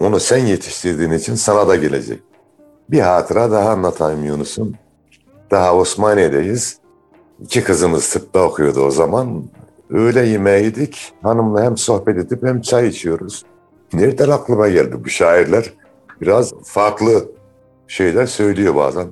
onu 0.00 0.20
sen 0.20 0.38
yetiştirdiğin 0.38 1.10
için 1.10 1.34
sana 1.34 1.68
da 1.68 1.76
gelecek. 1.76 2.22
Bir 2.90 3.00
hatıra 3.00 3.50
daha 3.50 3.70
anlatayım 3.70 4.24
Yunus'um. 4.24 4.74
Daha 5.50 5.76
Osmaniye'deyiz. 5.76 6.81
İki 7.42 7.64
kızımız 7.64 8.08
tıpta 8.08 8.44
okuyordu 8.44 8.80
o 8.80 8.90
zaman. 8.90 9.44
Öğle 9.90 10.26
yemeği. 10.26 10.90
Hanımla 11.22 11.62
hem 11.62 11.76
sohbet 11.76 12.18
edip 12.18 12.42
hem 12.42 12.60
çay 12.60 12.88
içiyoruz. 12.88 13.44
Nereden 13.92 14.28
aklıma 14.28 14.68
geldi 14.68 15.04
bu 15.04 15.08
şairler? 15.08 15.72
Biraz 16.20 16.52
farklı 16.64 17.24
şeyler 17.88 18.26
söylüyor 18.26 18.74
bazen. 18.74 19.06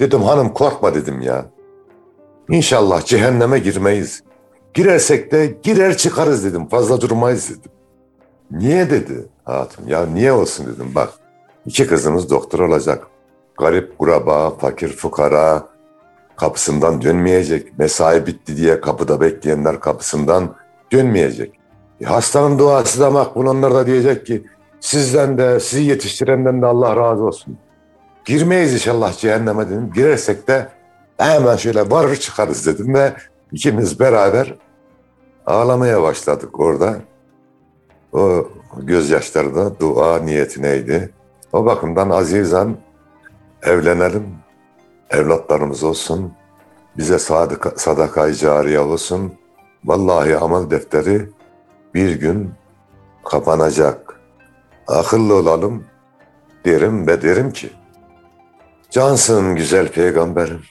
Dedim 0.00 0.22
hanım 0.22 0.54
korkma 0.54 0.94
dedim 0.94 1.20
ya. 1.20 1.46
İnşallah 2.48 3.04
cehenneme 3.04 3.58
girmeyiz. 3.58 4.22
Girersek 4.74 5.32
de 5.32 5.58
girer 5.62 5.96
çıkarız 5.96 6.44
dedim. 6.44 6.68
Fazla 6.68 7.00
durmayız 7.00 7.50
dedim. 7.50 7.70
Niye 8.50 8.90
dedi 8.90 9.26
hatun? 9.44 9.86
Ya 9.86 10.06
niye 10.06 10.32
olsun 10.32 10.66
dedim 10.66 10.92
bak. 10.94 11.12
İki 11.66 11.86
kızımız 11.86 12.30
doktor 12.30 12.58
olacak. 12.58 13.06
Garip 13.58 13.98
kuraba, 13.98 14.50
fakir 14.50 14.88
fukara 14.88 15.67
kapısından 16.38 17.02
dönmeyecek. 17.02 17.78
Mesai 17.78 18.26
bitti 18.26 18.56
diye 18.56 18.80
kapıda 18.80 19.20
bekleyenler 19.20 19.80
kapısından 19.80 20.54
dönmeyecek. 20.92 21.60
E, 22.00 22.04
hastanın 22.04 22.58
duası 22.58 23.00
da 23.00 23.10
makbul. 23.10 23.46
Onlar 23.46 23.74
da 23.74 23.86
diyecek 23.86 24.26
ki 24.26 24.44
sizden 24.80 25.38
de 25.38 25.60
sizi 25.60 25.82
yetiştirenden 25.82 26.62
de 26.62 26.66
Allah 26.66 26.96
razı 26.96 27.24
olsun. 27.24 27.58
Girmeyiz 28.24 28.72
inşallah 28.72 29.18
cehenneme 29.18 29.66
dedim. 29.66 29.90
Girersek 29.94 30.48
de 30.48 30.68
hemen 31.18 31.56
şöyle 31.56 31.90
varır 31.90 32.16
çıkarız 32.16 32.66
dedim 32.66 32.94
ve 32.94 33.12
ikimiz 33.52 34.00
beraber 34.00 34.54
ağlamaya 35.46 36.02
başladık 36.02 36.60
orada. 36.60 36.96
O 38.12 38.48
gözyaşları 38.82 39.54
da 39.54 39.80
dua 39.80 40.18
niyetineydi. 40.18 41.10
O 41.52 41.64
bakımdan 41.64 42.10
azizan 42.10 42.76
evlenelim, 43.62 44.26
evlatlarımız 45.10 45.84
olsun, 45.84 46.32
bize 46.98 47.18
sadaka, 47.18 47.70
sadakayı 47.76 48.34
cariye 48.34 48.80
olsun. 48.80 49.32
Vallahi 49.84 50.36
amel 50.36 50.70
defteri 50.70 51.28
bir 51.94 52.20
gün 52.20 52.50
kapanacak. 53.24 54.20
Akıllı 54.86 55.34
olalım 55.34 55.84
derim 56.64 57.06
ve 57.06 57.22
derim 57.22 57.52
ki, 57.52 57.70
cansın 58.90 59.56
güzel 59.56 59.88
peygamberim. 59.88 60.62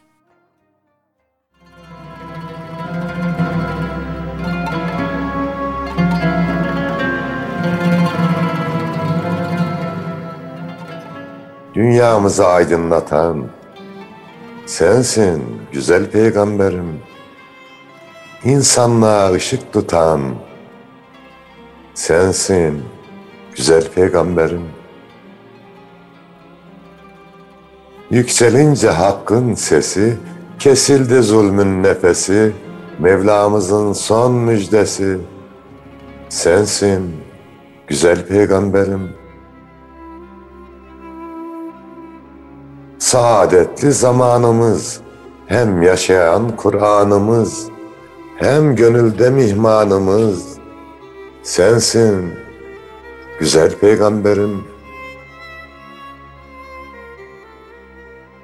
Dünyamızı 11.73 12.47
aydınlatan 12.47 13.56
sensin 14.67 15.43
güzel 15.71 16.11
peygamberim. 16.11 16.99
İnsanlığa 18.43 19.31
ışık 19.31 19.73
tutan 19.73 20.21
sensin 21.93 22.83
güzel 23.55 23.87
peygamberim. 23.87 24.63
Yükselince 28.09 28.89
hakkın 28.89 29.53
sesi, 29.53 30.17
kesildi 30.59 31.21
zulmün 31.21 31.83
nefesi, 31.83 32.53
Mevlamızın 32.99 33.93
son 33.93 34.33
müjdesi. 34.33 35.17
Sensin 36.29 37.15
güzel 37.87 38.27
peygamberim. 38.27 39.16
Saadetli 43.07 43.91
zamanımız, 43.91 45.01
hem 45.45 45.81
yaşayan 45.81 46.55
Kur'an'ımız, 46.55 47.67
hem 48.35 48.75
gönülde 48.75 49.29
mihmanımız. 49.29 50.57
Sensin 51.43 52.33
güzel 53.39 53.75
peygamberim. 53.75 54.63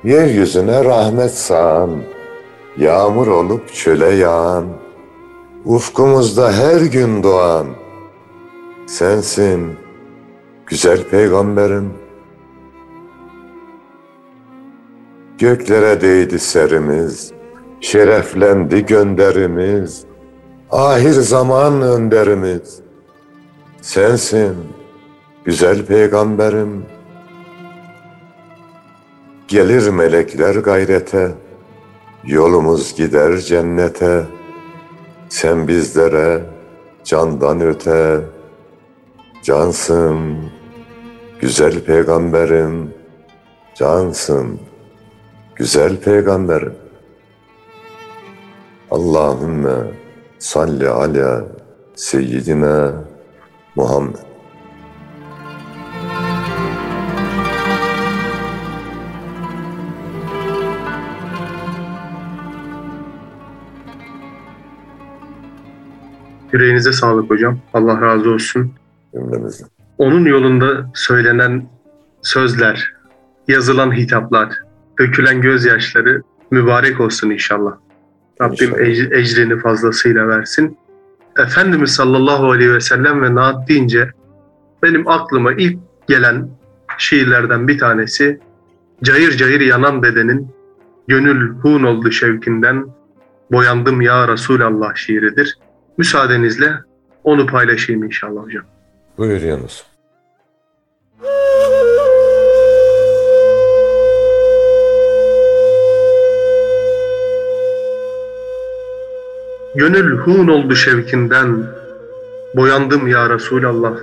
Yeryüzüne 0.03 0.85
rahmet 0.85 1.33
sağan, 1.33 2.03
yağmur 2.77 3.27
olup 3.27 3.73
çöle 3.73 4.09
yağan, 4.09 4.65
ufkumuzda 5.65 6.51
her 6.51 6.81
gün 6.81 7.23
doğan. 7.23 7.67
Sensin 8.87 9.77
güzel 10.67 11.03
peygamberim. 11.03 12.02
Göklere 15.43 16.01
değdi 16.01 16.39
serimiz, 16.39 17.31
şereflendi 17.81 18.85
gönderimiz, 18.85 20.03
ahir 20.71 21.11
zaman 21.11 21.81
önderimiz. 21.81 22.79
Sensin 23.81 24.55
güzel 25.45 25.85
peygamberim. 25.85 26.85
Gelir 29.47 29.89
melekler 29.89 30.55
gayrete, 30.55 31.31
yolumuz 32.23 32.95
gider 32.95 33.37
cennete. 33.37 34.23
Sen 35.29 35.67
bizlere 35.67 36.41
candan 37.03 37.61
öte, 37.61 38.21
cansın 39.43 40.37
güzel 41.41 41.79
peygamberim, 41.79 42.93
cansın 43.75 44.59
güzel 45.55 45.97
peygamberim. 45.97 46.73
Allahümme 48.91 49.75
salli 50.39 50.89
ala 50.89 51.45
seyyidina 51.95 52.93
Muhammed. 53.75 54.15
Yüreğinize 66.53 66.91
sağlık 66.91 67.29
hocam. 67.29 67.59
Allah 67.73 68.01
razı 68.01 68.29
olsun. 68.29 68.73
Cümlemizden. 69.13 69.67
Onun 69.97 70.25
yolunda 70.25 70.91
söylenen 70.93 71.69
sözler, 72.21 72.93
yazılan 73.47 73.95
hitaplar, 73.95 74.49
dökülen 74.99 75.41
gözyaşları 75.41 76.21
mübarek 76.51 76.99
olsun 76.99 77.29
inşallah. 77.29 77.73
Rabbim 78.41 78.69
İnşallah. 78.69 78.79
ec- 78.87 79.15
ecrini 79.19 79.59
fazlasıyla 79.59 80.27
versin. 80.27 80.77
Efendimiz 81.37 81.91
sallallahu 81.91 82.51
aleyhi 82.51 82.73
ve 82.73 82.79
sellem 82.79 83.21
ve 83.21 83.35
naat 83.35 83.69
deyince 83.69 84.09
benim 84.83 85.07
aklıma 85.07 85.53
ilk 85.53 85.79
gelen 86.07 86.49
şiirlerden 86.97 87.67
bir 87.67 87.79
tanesi 87.79 88.39
Cayır 89.03 89.31
cayır 89.31 89.61
yanan 89.61 90.03
bedenin 90.03 90.47
gönül 91.07 91.49
hun 91.49 91.83
oldu 91.83 92.11
şevkinden 92.11 92.85
boyandım 93.51 94.01
ya 94.01 94.27
Resulallah 94.27 94.95
şiiridir. 94.95 95.57
Müsaadenizle 95.97 96.73
onu 97.23 97.45
paylaşayım 97.47 98.03
inşallah 98.03 98.43
hocam. 98.43 98.63
Buyur 99.17 99.41
Yunus. 99.41 99.83
Gönül 109.75 110.17
hun 110.17 110.47
oldu 110.47 110.75
şevkinden, 110.75 111.65
boyandım 112.55 113.07
ya 113.07 113.29
Resulallah. 113.29 113.93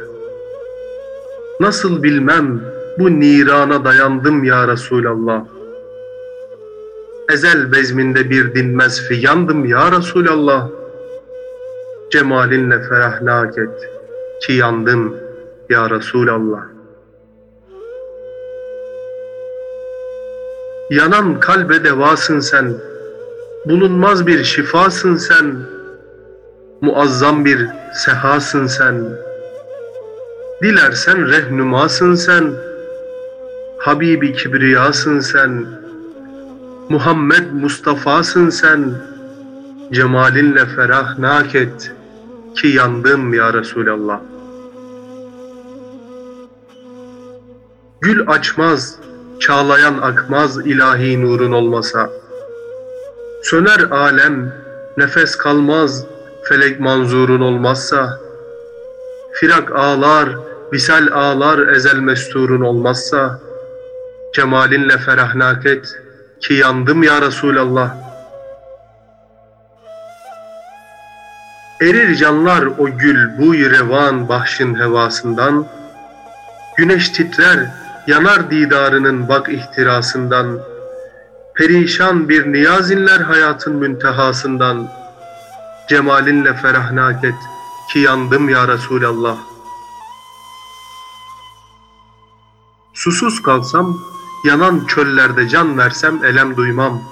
Nasıl 1.60 2.02
bilmem 2.02 2.60
bu 2.98 3.20
nirana 3.20 3.84
dayandım 3.84 4.44
ya 4.44 4.68
Resulallah. 4.68 5.44
Ezel 7.32 7.72
bezminde 7.72 8.30
bir 8.30 8.54
dinmez 8.54 9.08
fiyandım 9.08 9.64
ya 9.64 9.92
Resulallah. 9.92 10.68
Cemalinle 12.10 12.82
ferahnak 12.82 13.58
et 13.58 13.90
ki 14.42 14.52
yandım 14.52 15.16
ya 15.68 15.90
Resulallah. 15.90 16.62
Yanan 20.90 21.40
kalbe 21.40 21.84
devasın 21.84 22.40
sen, 22.40 22.74
bulunmaz 23.66 24.26
bir 24.26 24.44
şifasın 24.44 25.16
sen, 25.16 25.56
muazzam 26.80 27.44
bir 27.44 27.68
sehasın 27.94 28.66
sen. 28.66 29.04
Dilersen 30.62 31.28
rehnumasın 31.28 32.14
sen, 32.14 32.52
Habibi 33.78 34.32
kibriyasın 34.32 35.20
sen, 35.20 35.66
Muhammed 36.88 37.52
Mustafa'sın 37.52 38.50
sen, 38.50 38.94
cemalinle 39.92 40.66
ferah 40.66 41.54
et 41.54 41.92
ki 42.56 42.68
yandım 42.68 43.34
ya 43.34 43.52
Resulallah. 43.52 44.20
Gül 48.00 48.28
açmaz, 48.28 48.98
çağlayan 49.40 49.98
akmaz 49.98 50.66
ilahi 50.66 51.22
nurun 51.22 51.52
olmasa. 51.52 52.19
Söner 53.42 53.80
alem, 53.90 54.52
nefes 54.96 55.36
kalmaz, 55.36 56.04
felek 56.42 56.80
manzurun 56.80 57.40
olmazsa. 57.40 58.20
Firak 59.32 59.72
ağlar, 59.72 60.28
visal 60.72 61.06
ağlar 61.12 61.68
ezel 61.68 61.98
mesturun 61.98 62.60
olmazsa. 62.60 63.40
Cemalinle 64.34 64.98
ferahnak 64.98 65.66
et 65.66 66.00
ki 66.40 66.54
yandım 66.54 67.02
ya 67.02 67.22
Resulallah. 67.22 67.94
Erir 71.82 72.16
canlar 72.16 72.62
o 72.78 72.86
gül 72.98 73.38
bu 73.38 73.54
revan 73.54 74.28
bahşin 74.28 74.74
hevasından. 74.74 75.66
Güneş 76.76 77.08
titrer, 77.08 77.66
yanar 78.06 78.50
didarının 78.50 79.28
bak 79.28 79.48
ihtirasından. 79.48 80.60
Perişan 81.60 82.28
bir 82.28 82.52
niyaz 82.52 82.90
inler 82.90 83.20
hayatın 83.20 83.76
müntehasından. 83.76 84.88
Cemalinle 85.88 86.54
ferahnak 86.54 87.24
et 87.24 87.34
ki 87.92 87.98
yandım 87.98 88.48
ya 88.48 88.68
Resulallah. 88.68 89.36
Susuz 92.94 93.42
kalsam, 93.42 94.00
yanan 94.44 94.84
çöllerde 94.86 95.48
can 95.48 95.78
versem 95.78 96.24
elem 96.24 96.56
duymam. 96.56 97.02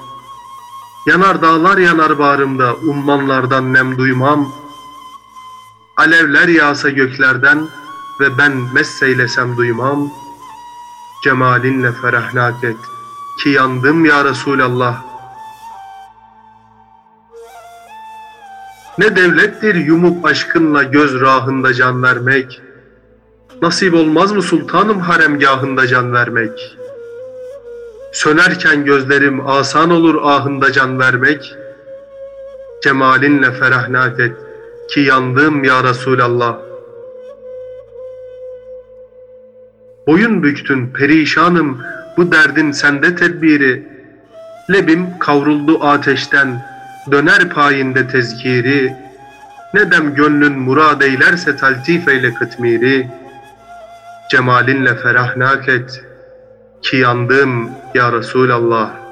Yanar 1.06 1.42
dağlar 1.42 1.78
yanar 1.78 2.18
bağrımda, 2.18 2.74
ummanlardan 2.74 3.72
nem 3.72 3.98
duymam. 3.98 4.52
Alevler 5.96 6.48
yağsa 6.48 6.90
göklerden 6.90 7.68
ve 8.20 8.38
ben 8.38 8.52
messeylesem 8.74 9.56
duymam. 9.56 10.10
Cemalinle 11.24 11.92
ferahnak 11.92 12.64
et 12.64 12.76
ki 13.42 13.48
yandım 13.48 14.04
ya 14.04 14.24
Resulallah. 14.24 15.02
Ne 18.98 19.16
devlettir 19.16 19.74
yumuk 19.74 20.28
aşkınla 20.28 20.82
göz 20.82 21.20
rahında 21.20 21.74
can 21.74 22.02
vermek. 22.02 22.62
Nasip 23.62 23.94
olmaz 23.94 24.32
mı 24.32 24.42
sultanım 24.42 25.00
haremgahında 25.00 25.86
can 25.86 26.12
vermek? 26.12 26.76
Sönerken 28.12 28.84
gözlerim 28.84 29.48
asan 29.48 29.90
olur 29.90 30.22
ahında 30.22 30.72
can 30.72 30.98
vermek. 30.98 31.54
Cemalinle 32.82 33.52
ferahnak 33.52 34.20
et 34.20 34.36
ki 34.90 35.00
yandım 35.00 35.64
ya 35.64 35.84
Resulallah. 35.84 36.58
Boyun 40.06 40.42
büktün 40.42 40.92
perişanım 40.92 41.78
bu 42.18 42.32
derdin 42.32 42.72
sende 42.72 43.14
tedbiri. 43.14 43.88
Lebim 44.70 45.18
kavruldu 45.18 45.84
ateşten 45.84 46.64
döner 47.10 47.48
payinde 47.48 48.08
tezkiri. 48.08 48.96
Ne 49.74 49.90
dem 49.90 50.14
gönlün 50.14 50.58
murad 50.58 51.00
eylerse 51.00 51.56
taltif 51.56 52.08
eyle 52.08 52.34
kıtmiri. 52.34 53.08
Cemalinle 54.30 54.94
ferahnak 54.94 55.68
et 55.68 56.04
ki 56.82 56.96
yandım 56.96 57.70
ya 57.94 58.12
Resulallah. 58.12 59.07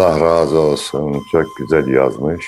Allah 0.00 0.20
razı 0.20 0.58
olsun. 0.60 1.22
Çok 1.32 1.46
güzel 1.58 1.86
yazmış. 1.86 2.46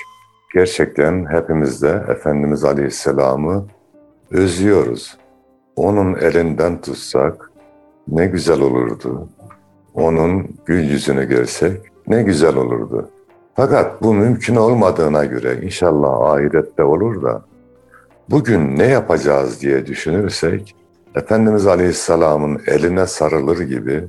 Gerçekten 0.54 1.26
hepimiz 1.26 1.82
de 1.82 2.04
Efendimiz 2.08 2.64
Aleyhisselam'ı 2.64 3.64
özlüyoruz. 4.30 5.18
Onun 5.76 6.14
elinden 6.14 6.80
tutsak 6.80 7.50
ne 8.08 8.26
güzel 8.26 8.60
olurdu. 8.60 9.28
Onun 9.94 10.48
gül 10.66 10.90
yüzünü 10.90 11.28
görsek 11.28 11.80
ne 12.06 12.22
güzel 12.22 12.56
olurdu. 12.56 13.10
Fakat 13.54 14.02
bu 14.02 14.14
mümkün 14.14 14.56
olmadığına 14.56 15.24
göre 15.24 15.58
inşallah 15.62 16.20
ahirette 16.20 16.82
olur 16.82 17.22
da 17.22 17.42
bugün 18.30 18.78
ne 18.78 18.86
yapacağız 18.86 19.60
diye 19.60 19.86
düşünürsek 19.86 20.76
Efendimiz 21.14 21.66
Aleyhisselam'ın 21.66 22.60
eline 22.66 23.06
sarılır 23.06 23.60
gibi 23.60 24.04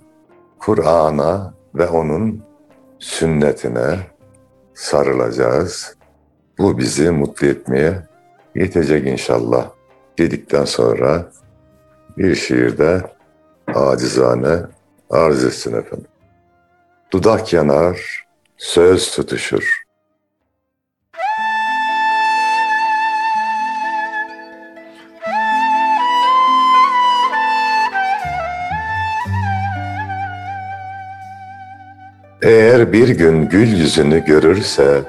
Kur'an'a 0.59 1.53
ve 1.75 1.87
onun 1.87 2.52
sünnetine 3.03 3.99
sarılacağız. 4.73 5.95
Bu 6.57 6.77
bizi 6.77 7.11
mutlu 7.11 7.47
etmeye 7.47 8.07
yetecek 8.55 9.07
inşallah 9.07 9.69
dedikten 10.17 10.65
sonra 10.65 11.31
bir 12.17 12.35
şiirde 12.35 13.01
acizane 13.67 14.59
arz 15.09 15.45
etsin 15.45 15.73
efendim. 15.73 16.07
Dudak 17.11 17.53
yanar, 17.53 18.25
söz 18.57 19.11
tutuşur. 19.11 19.82
Eğer 32.43 32.93
bir 32.93 33.09
gün 33.09 33.49
gül 33.49 33.67
yüzünü 33.67 34.25
görürse, 34.25 35.01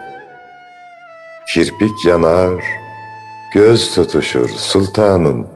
kirpik 1.54 2.06
yanar, 2.06 2.64
göz 3.54 3.94
tutuşur 3.94 4.48
sultanım. 4.48 5.46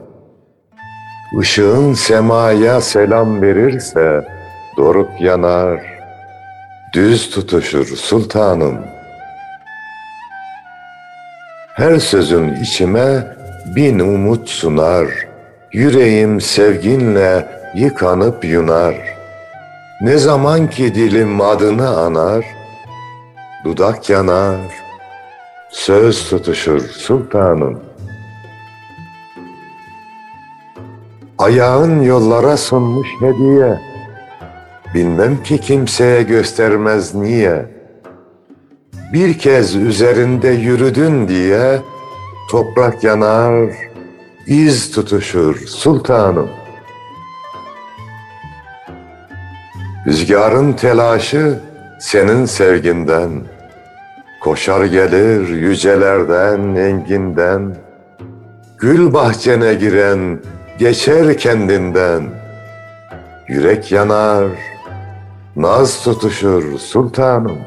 Işığın 1.41 1.93
semaya 1.93 2.81
selam 2.81 3.41
verirse, 3.41 4.27
doruk 4.77 5.21
yanar, 5.21 5.81
düz 6.93 7.29
tutuşur 7.29 7.87
sultanım. 7.87 8.77
Her 11.73 11.99
sözün 11.99 12.55
içime 12.55 13.37
bin 13.75 13.99
umut 13.99 14.49
sunar, 14.49 15.07
yüreğim 15.73 16.41
sevginle 16.41 17.45
yıkanıp 17.75 18.45
yunar.'' 18.45 19.18
Ne 20.01 20.17
zaman 20.17 20.69
ki 20.69 20.95
dilim 20.95 21.41
adını 21.41 21.97
anar, 21.97 22.45
dudak 23.65 24.09
yanar, 24.09 24.59
söz 25.71 26.29
tutuşur 26.29 26.81
sultanım. 26.81 27.79
Ayağın 31.37 32.01
yollara 32.01 32.57
sunmuş 32.57 33.07
hediye, 33.19 33.79
bilmem 34.93 35.43
ki 35.43 35.61
kimseye 35.61 36.23
göstermez 36.23 37.15
niye. 37.15 37.65
Bir 39.13 39.39
kez 39.39 39.75
üzerinde 39.75 40.49
yürüdün 40.49 41.27
diye, 41.27 41.81
toprak 42.51 43.03
yanar, 43.03 43.69
iz 44.47 44.91
tutuşur 44.91 45.55
sultanım. 45.67 46.49
Rüzgarın 50.07 50.73
telaşı 50.73 51.59
senin 51.99 52.45
sevginden, 52.45 53.29
Koşar 54.41 54.85
gelir 54.85 55.47
yücelerden, 55.47 56.75
enginden, 56.75 57.75
Gül 58.77 59.13
bahçene 59.13 59.73
giren 59.73 60.39
geçer 60.77 61.37
kendinden. 61.37 62.23
Yürek 63.47 63.91
yanar, 63.91 64.47
naz 65.55 66.03
tutuşur 66.03 66.79
sultanım. 66.79 67.57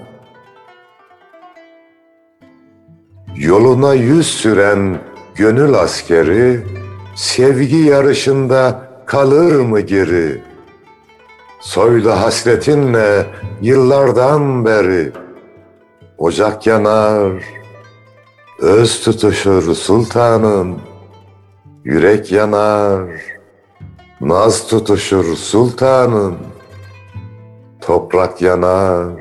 Yoluna 3.37 3.95
yüz 3.95 4.27
süren 4.27 4.99
gönül 5.35 5.75
askeri, 5.75 6.61
Sevgi 7.16 7.77
yarışında 7.77 8.81
kalır 9.07 9.61
mı 9.61 9.81
geri? 9.81 10.52
Soylu 11.62 12.11
hasretinle 12.11 13.27
yıllardan 13.61 14.64
beri, 14.64 15.12
Ocak 16.18 16.66
yanar, 16.66 17.33
öz 18.59 19.01
tutuşur 19.01 19.75
sultanım, 19.75 20.81
Yürek 21.85 22.33
yanar, 22.33 23.09
naz 24.20 24.66
tutuşur 24.66 25.37
sultanım, 25.37 26.38
Toprak 27.81 28.42
yanar, 28.42 29.12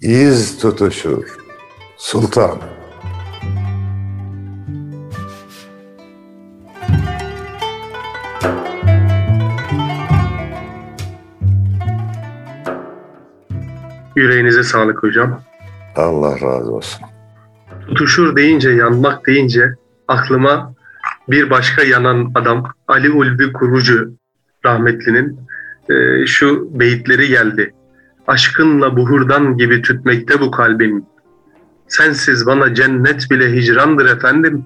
iz 0.00 0.58
tutuşur 0.58 1.38
sultanım. 1.96 2.71
Yüreğinize 14.22 14.62
sağlık 14.62 15.02
hocam. 15.02 15.40
Allah 15.96 16.34
razı 16.40 16.72
olsun. 16.72 17.00
Tutuşur 17.86 18.36
deyince, 18.36 18.70
yanmak 18.70 19.26
deyince 19.26 19.74
aklıma 20.08 20.74
bir 21.28 21.50
başka 21.50 21.82
yanan 21.82 22.30
adam 22.34 22.64
Ali 22.88 23.10
Ulvi 23.10 23.52
Kurucu 23.52 24.12
rahmetlinin 24.64 25.40
e, 25.90 26.26
şu 26.26 26.68
beyitleri 26.80 27.28
geldi. 27.28 27.74
Aşkınla 28.26 28.96
buhurdan 28.96 29.56
gibi 29.56 29.82
tütmekte 29.82 30.40
bu 30.40 30.50
kalbin. 30.50 31.06
Sensiz 31.88 32.46
bana 32.46 32.74
cennet 32.74 33.30
bile 33.30 33.52
hicrandır 33.52 34.16
efendim. 34.16 34.64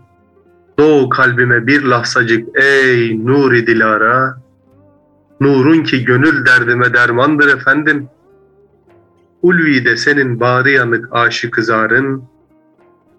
Doğu 0.78 1.08
kalbime 1.08 1.66
bir 1.66 1.82
lahsacık 1.82 2.48
ey 2.58 3.26
nuri 3.26 3.66
dilara. 3.66 4.34
Nurun 5.40 5.82
ki 5.82 6.04
gönül 6.04 6.46
derdime 6.46 6.94
dermandır 6.94 7.56
efendim. 7.56 8.08
Ulvi'de 9.42 9.96
senin 9.96 10.40
bari 10.40 10.72
yanık 10.72 11.08
aşık 11.10 11.52
kızarın. 11.54 12.24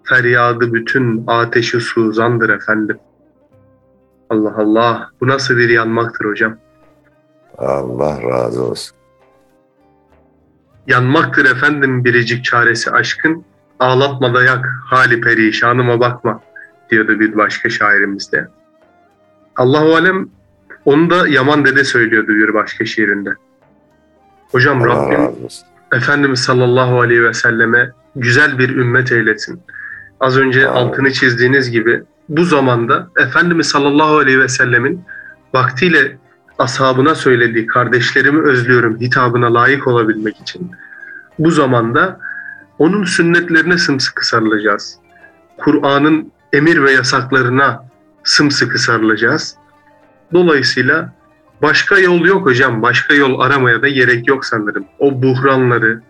Feryadı 0.04 0.74
bütün 0.74 1.24
ateşi 1.26 1.80
suzandır 1.80 2.48
efendim. 2.48 2.98
Allah 4.30 4.54
Allah 4.56 5.10
bu 5.20 5.28
nasıl 5.28 5.56
bir 5.56 5.68
yanmaktır 5.68 6.24
hocam. 6.24 6.56
Allah 7.58 8.22
razı 8.22 8.64
olsun. 8.64 8.96
Yanmaktır 10.86 11.44
efendim 11.44 12.04
biricik 12.04 12.44
çaresi 12.44 12.90
aşkın. 12.90 13.44
Ağlatma 13.80 14.34
da 14.34 14.44
yak 14.44 14.66
hali 14.86 15.20
perişanıma 15.20 16.00
bakma 16.00 16.40
diyordu 16.90 17.20
bir 17.20 17.36
başka 17.36 17.68
şairimiz 17.68 18.32
de. 18.32 18.48
Allahu 19.56 19.94
alem 19.94 20.28
onu 20.84 21.10
da 21.10 21.28
Yaman 21.28 21.64
Dede 21.64 21.84
söylüyordu 21.84 22.28
bir 22.28 22.54
başka 22.54 22.84
şiirinde. 22.84 23.30
Hocam 24.50 24.82
Allah 24.82 24.88
Rabbim 24.88 25.18
razı 25.18 25.44
olsun. 25.44 25.68
Efendimiz 25.92 26.40
sallallahu 26.40 27.00
aleyhi 27.00 27.24
ve 27.24 27.34
selleme 27.34 27.90
güzel 28.16 28.58
bir 28.58 28.76
ümmet 28.76 29.12
eylesin. 29.12 29.62
Az 30.20 30.38
önce 30.38 30.68
altını 30.68 31.12
çizdiğiniz 31.12 31.70
gibi 31.70 32.02
bu 32.28 32.44
zamanda 32.44 33.08
Efendimiz 33.16 33.66
sallallahu 33.66 34.18
aleyhi 34.18 34.40
ve 34.40 34.48
sellemin 34.48 35.04
vaktiyle 35.54 36.18
ashabına 36.58 37.14
söylediği 37.14 37.66
kardeşlerimi 37.66 38.40
özlüyorum 38.40 39.00
hitabına 39.00 39.54
layık 39.54 39.86
olabilmek 39.86 40.40
için 40.40 40.70
bu 41.38 41.50
zamanda 41.50 42.20
onun 42.78 43.04
sünnetlerine 43.04 43.78
sımsıkı 43.78 44.26
sarılacağız. 44.26 44.98
Kur'an'ın 45.58 46.32
emir 46.52 46.82
ve 46.82 46.92
yasaklarına 46.92 47.84
sımsıkı 48.24 48.78
sarılacağız. 48.78 49.56
Dolayısıyla 50.32 51.12
başka 51.62 51.98
yol 51.98 52.24
yok 52.24 52.46
hocam. 52.46 52.82
Başka 52.82 53.14
yol 53.14 53.40
aramaya 53.40 53.82
da 53.82 53.88
gerek 53.88 54.28
yok 54.28 54.44
sanırım. 54.44 54.84
O 54.98 55.22
buhranları, 55.22 56.00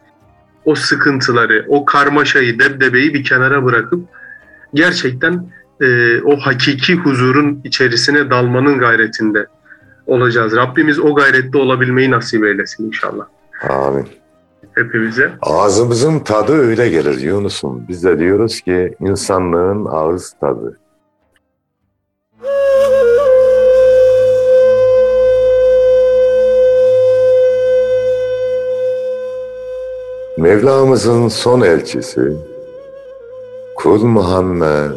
o 0.64 0.74
sıkıntıları, 0.74 1.64
o 1.68 1.84
karmaşayı, 1.84 2.58
debdebeyi 2.58 3.14
bir 3.14 3.24
kenara 3.24 3.64
bırakıp 3.64 4.08
gerçekten 4.74 5.46
e, 5.80 6.20
o 6.20 6.36
hakiki 6.36 6.94
huzurun 6.94 7.60
içerisine 7.64 8.30
dalmanın 8.30 8.78
gayretinde 8.78 9.46
olacağız. 10.06 10.56
Rabbimiz 10.56 10.98
o 10.98 11.14
gayrette 11.14 11.58
olabilmeyi 11.58 12.10
nasip 12.10 12.44
eylesin 12.44 12.86
inşallah 12.86 13.24
Amin. 13.68 14.06
hepimize. 14.74 15.32
Ağzımızın 15.42 16.20
tadı 16.20 16.52
öyle 16.52 16.88
gelir 16.88 17.18
Yunus'um. 17.18 17.84
Biz 17.88 18.04
de 18.04 18.18
diyoruz 18.18 18.60
ki 18.60 18.94
insanlığın 19.00 19.84
ağız 19.84 20.34
tadı. 20.40 20.78
Mevlamızın 30.38 31.28
son 31.28 31.60
elçisi, 31.60 32.36
Kul 33.76 34.04
Muhammed, 34.04 34.90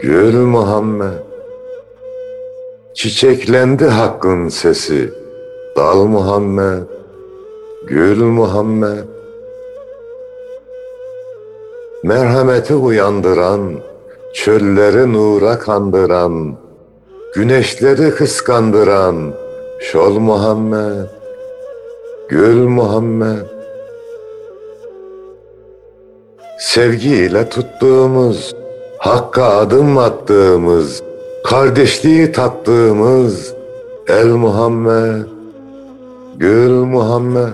Gül 0.00 0.34
Muhammed, 0.34 1.18
Çiçeklendi 2.94 3.84
hakkın 3.84 4.48
sesi, 4.48 5.12
Dal 5.76 6.04
Muhammed, 6.04 6.82
Gül 7.86 8.22
Muhammed, 8.22 9.04
Merhameti 12.04 12.74
uyandıran, 12.74 13.72
çölleri 14.34 15.12
nura 15.12 15.58
kandıran, 15.58 16.56
güneşleri 17.34 18.14
kıskandıran, 18.14 19.34
Şol 19.80 20.18
Muhammed, 20.18 21.06
Gül 22.28 22.62
Muhammed, 22.62 23.53
Sevgiyle 26.58 27.48
tuttuğumuz, 27.48 28.54
Hakka 28.98 29.44
adım 29.44 29.98
attığımız, 29.98 31.02
Kardeşliği 31.44 32.32
tattığımız, 32.32 33.54
El 34.08 34.26
Muhammed, 34.26 35.24
Gül 36.36 36.70
Muhammed, 36.70 37.52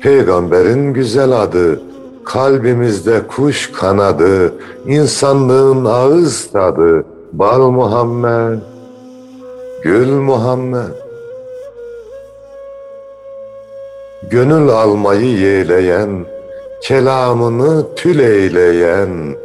Peygamberin 0.00 0.92
güzel 0.92 1.42
adı, 1.42 1.80
kalbimizde 2.24 3.26
kuş 3.26 3.72
kanadı, 3.72 4.54
insanlığın 4.86 5.84
ağız 5.84 6.50
tadı, 6.52 7.04
Bal 7.32 7.70
Muhammed, 7.70 8.58
Gül 9.82 10.12
Muhammed. 10.12 11.04
Gönül 14.34 14.68
almayı 14.68 15.38
yeğleyen, 15.38 16.26
kelamını 16.82 17.94
tül 17.94 18.18
eyleyen, 18.18 19.36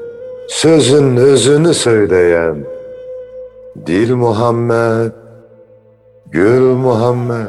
sözün 0.48 1.16
özünü 1.18 1.74
söyleyen, 1.74 2.56
Dil 3.86 4.16
Muhammed, 4.16 5.12
Gül 6.26 6.62
Muhammed. 6.62 7.48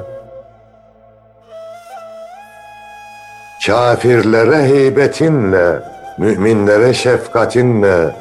Kafirlere 3.66 4.62
heybetinle, 4.62 5.82
müminlere 6.18 6.94
şefkatinle, 6.94 8.14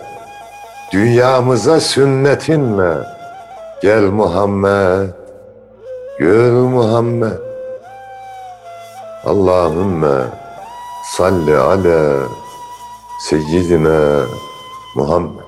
dünyamıza 0.93 1.79
sünnetinle, 1.79 2.93
gel 3.81 4.03
Muhammed, 4.03 5.09
gül 6.19 6.51
Muhammed. 6.51 7.48
Allahümme 9.23 10.31
salli 11.03 11.57
ala 11.57 12.29
seyyidina 13.19 14.25
Muhammed. 14.95 15.43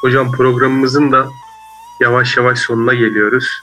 Hocam 0.00 0.32
programımızın 0.32 1.12
da 1.12 1.28
yavaş 2.00 2.36
yavaş 2.36 2.58
sonuna 2.58 2.94
geliyoruz. 2.94 3.62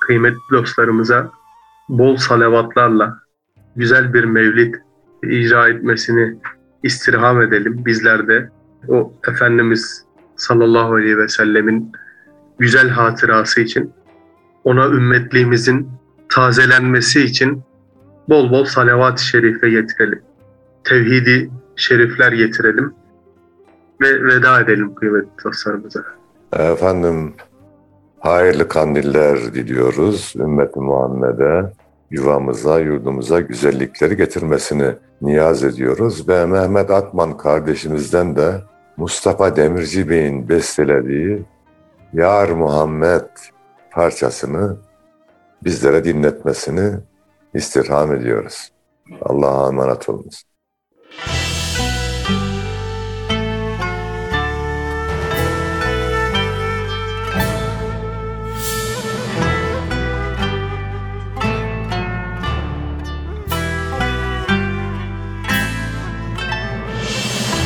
Kıymetli 0.00 0.40
dostlarımıza 0.50 1.30
bol 1.88 2.16
salavatlarla 2.16 3.18
güzel 3.76 4.14
bir 4.14 4.24
mevlid 4.24 4.74
icra 5.22 5.68
etmesini 5.68 6.36
istirham 6.82 7.42
edelim. 7.42 7.84
Bizler 7.86 8.28
de 8.28 8.48
o 8.88 9.12
Efendimiz 9.28 10.04
sallallahu 10.36 10.94
aleyhi 10.94 11.18
ve 11.18 11.28
sellemin 11.28 11.92
güzel 12.58 12.88
hatırası 12.88 13.60
için, 13.60 13.92
ona 14.64 14.86
ümmetliğimizin 14.86 15.88
tazelenmesi 16.28 17.20
için 17.20 17.62
bol 18.28 18.50
bol 18.50 18.64
salavat-ı 18.64 19.24
şerife 19.24 19.70
getirelim. 19.70 20.22
Tevhidi 20.84 21.50
şerifler 21.76 22.32
getirelim 22.32 22.94
ve 24.00 24.24
veda 24.24 24.60
edelim 24.60 24.94
kıymetli 24.94 25.44
dostlarımıza. 25.44 26.04
Efendim 26.52 27.34
hayırlı 28.20 28.68
kandiller 28.68 29.54
diliyoruz 29.54 30.34
ümmeti 30.36 30.80
Muhammed'e, 30.80 31.72
yuvamıza, 32.10 32.80
yurdumuza 32.80 33.40
güzellikleri 33.40 34.16
getirmesini 34.16 34.94
niyaz 35.22 35.64
ediyoruz 35.64 36.28
ve 36.28 36.46
Mehmet 36.46 36.90
Akman 36.90 37.36
kardeşimizden 37.36 38.36
de 38.36 38.60
Mustafa 38.96 39.56
Demirci 39.56 40.08
Bey'in 40.08 40.48
bestelediği 40.48 41.44
Yar 42.12 42.48
Muhammed 42.48 43.28
parçasını 43.90 44.76
bizlere 45.64 46.04
dinletmesini 46.04 46.92
istirham 47.54 48.14
ediyoruz. 48.14 48.72
Allah'a 49.22 49.68
emanet 49.68 50.08
olunuz. 50.08 50.44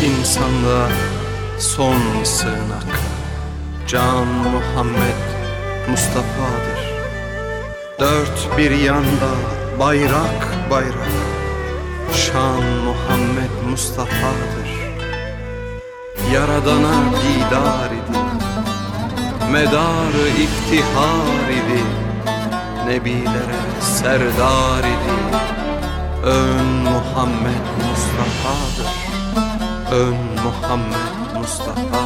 İnsanlığa 0.04 0.88
son 1.58 2.24
sığınak. 2.24 3.00
Can 3.86 4.26
Muhammed 4.26 5.20
Mustafa'dır. 5.90 6.80
Dört 8.00 8.58
bir 8.58 8.70
yanda 8.70 9.30
bayrak 9.80 10.70
bayrak. 10.70 11.14
Şan 12.14 12.62
Muhammed 12.84 13.70
Mustafa'dır. 13.70 14.70
Yaradana 16.32 16.94
didar 17.10 17.90
idi. 17.90 18.18
Medarı 19.52 20.28
iftihar 20.28 21.48
idi. 21.50 21.82
Nebilere 22.86 23.80
serdar 23.80 24.80
idi. 24.80 25.38
Ön 26.24 26.66
Muhammed 26.66 27.64
Mustafa'dır 27.88 29.03
Ön 29.94 30.16
Muhammed 30.42 31.34
Mustafa 31.34 32.03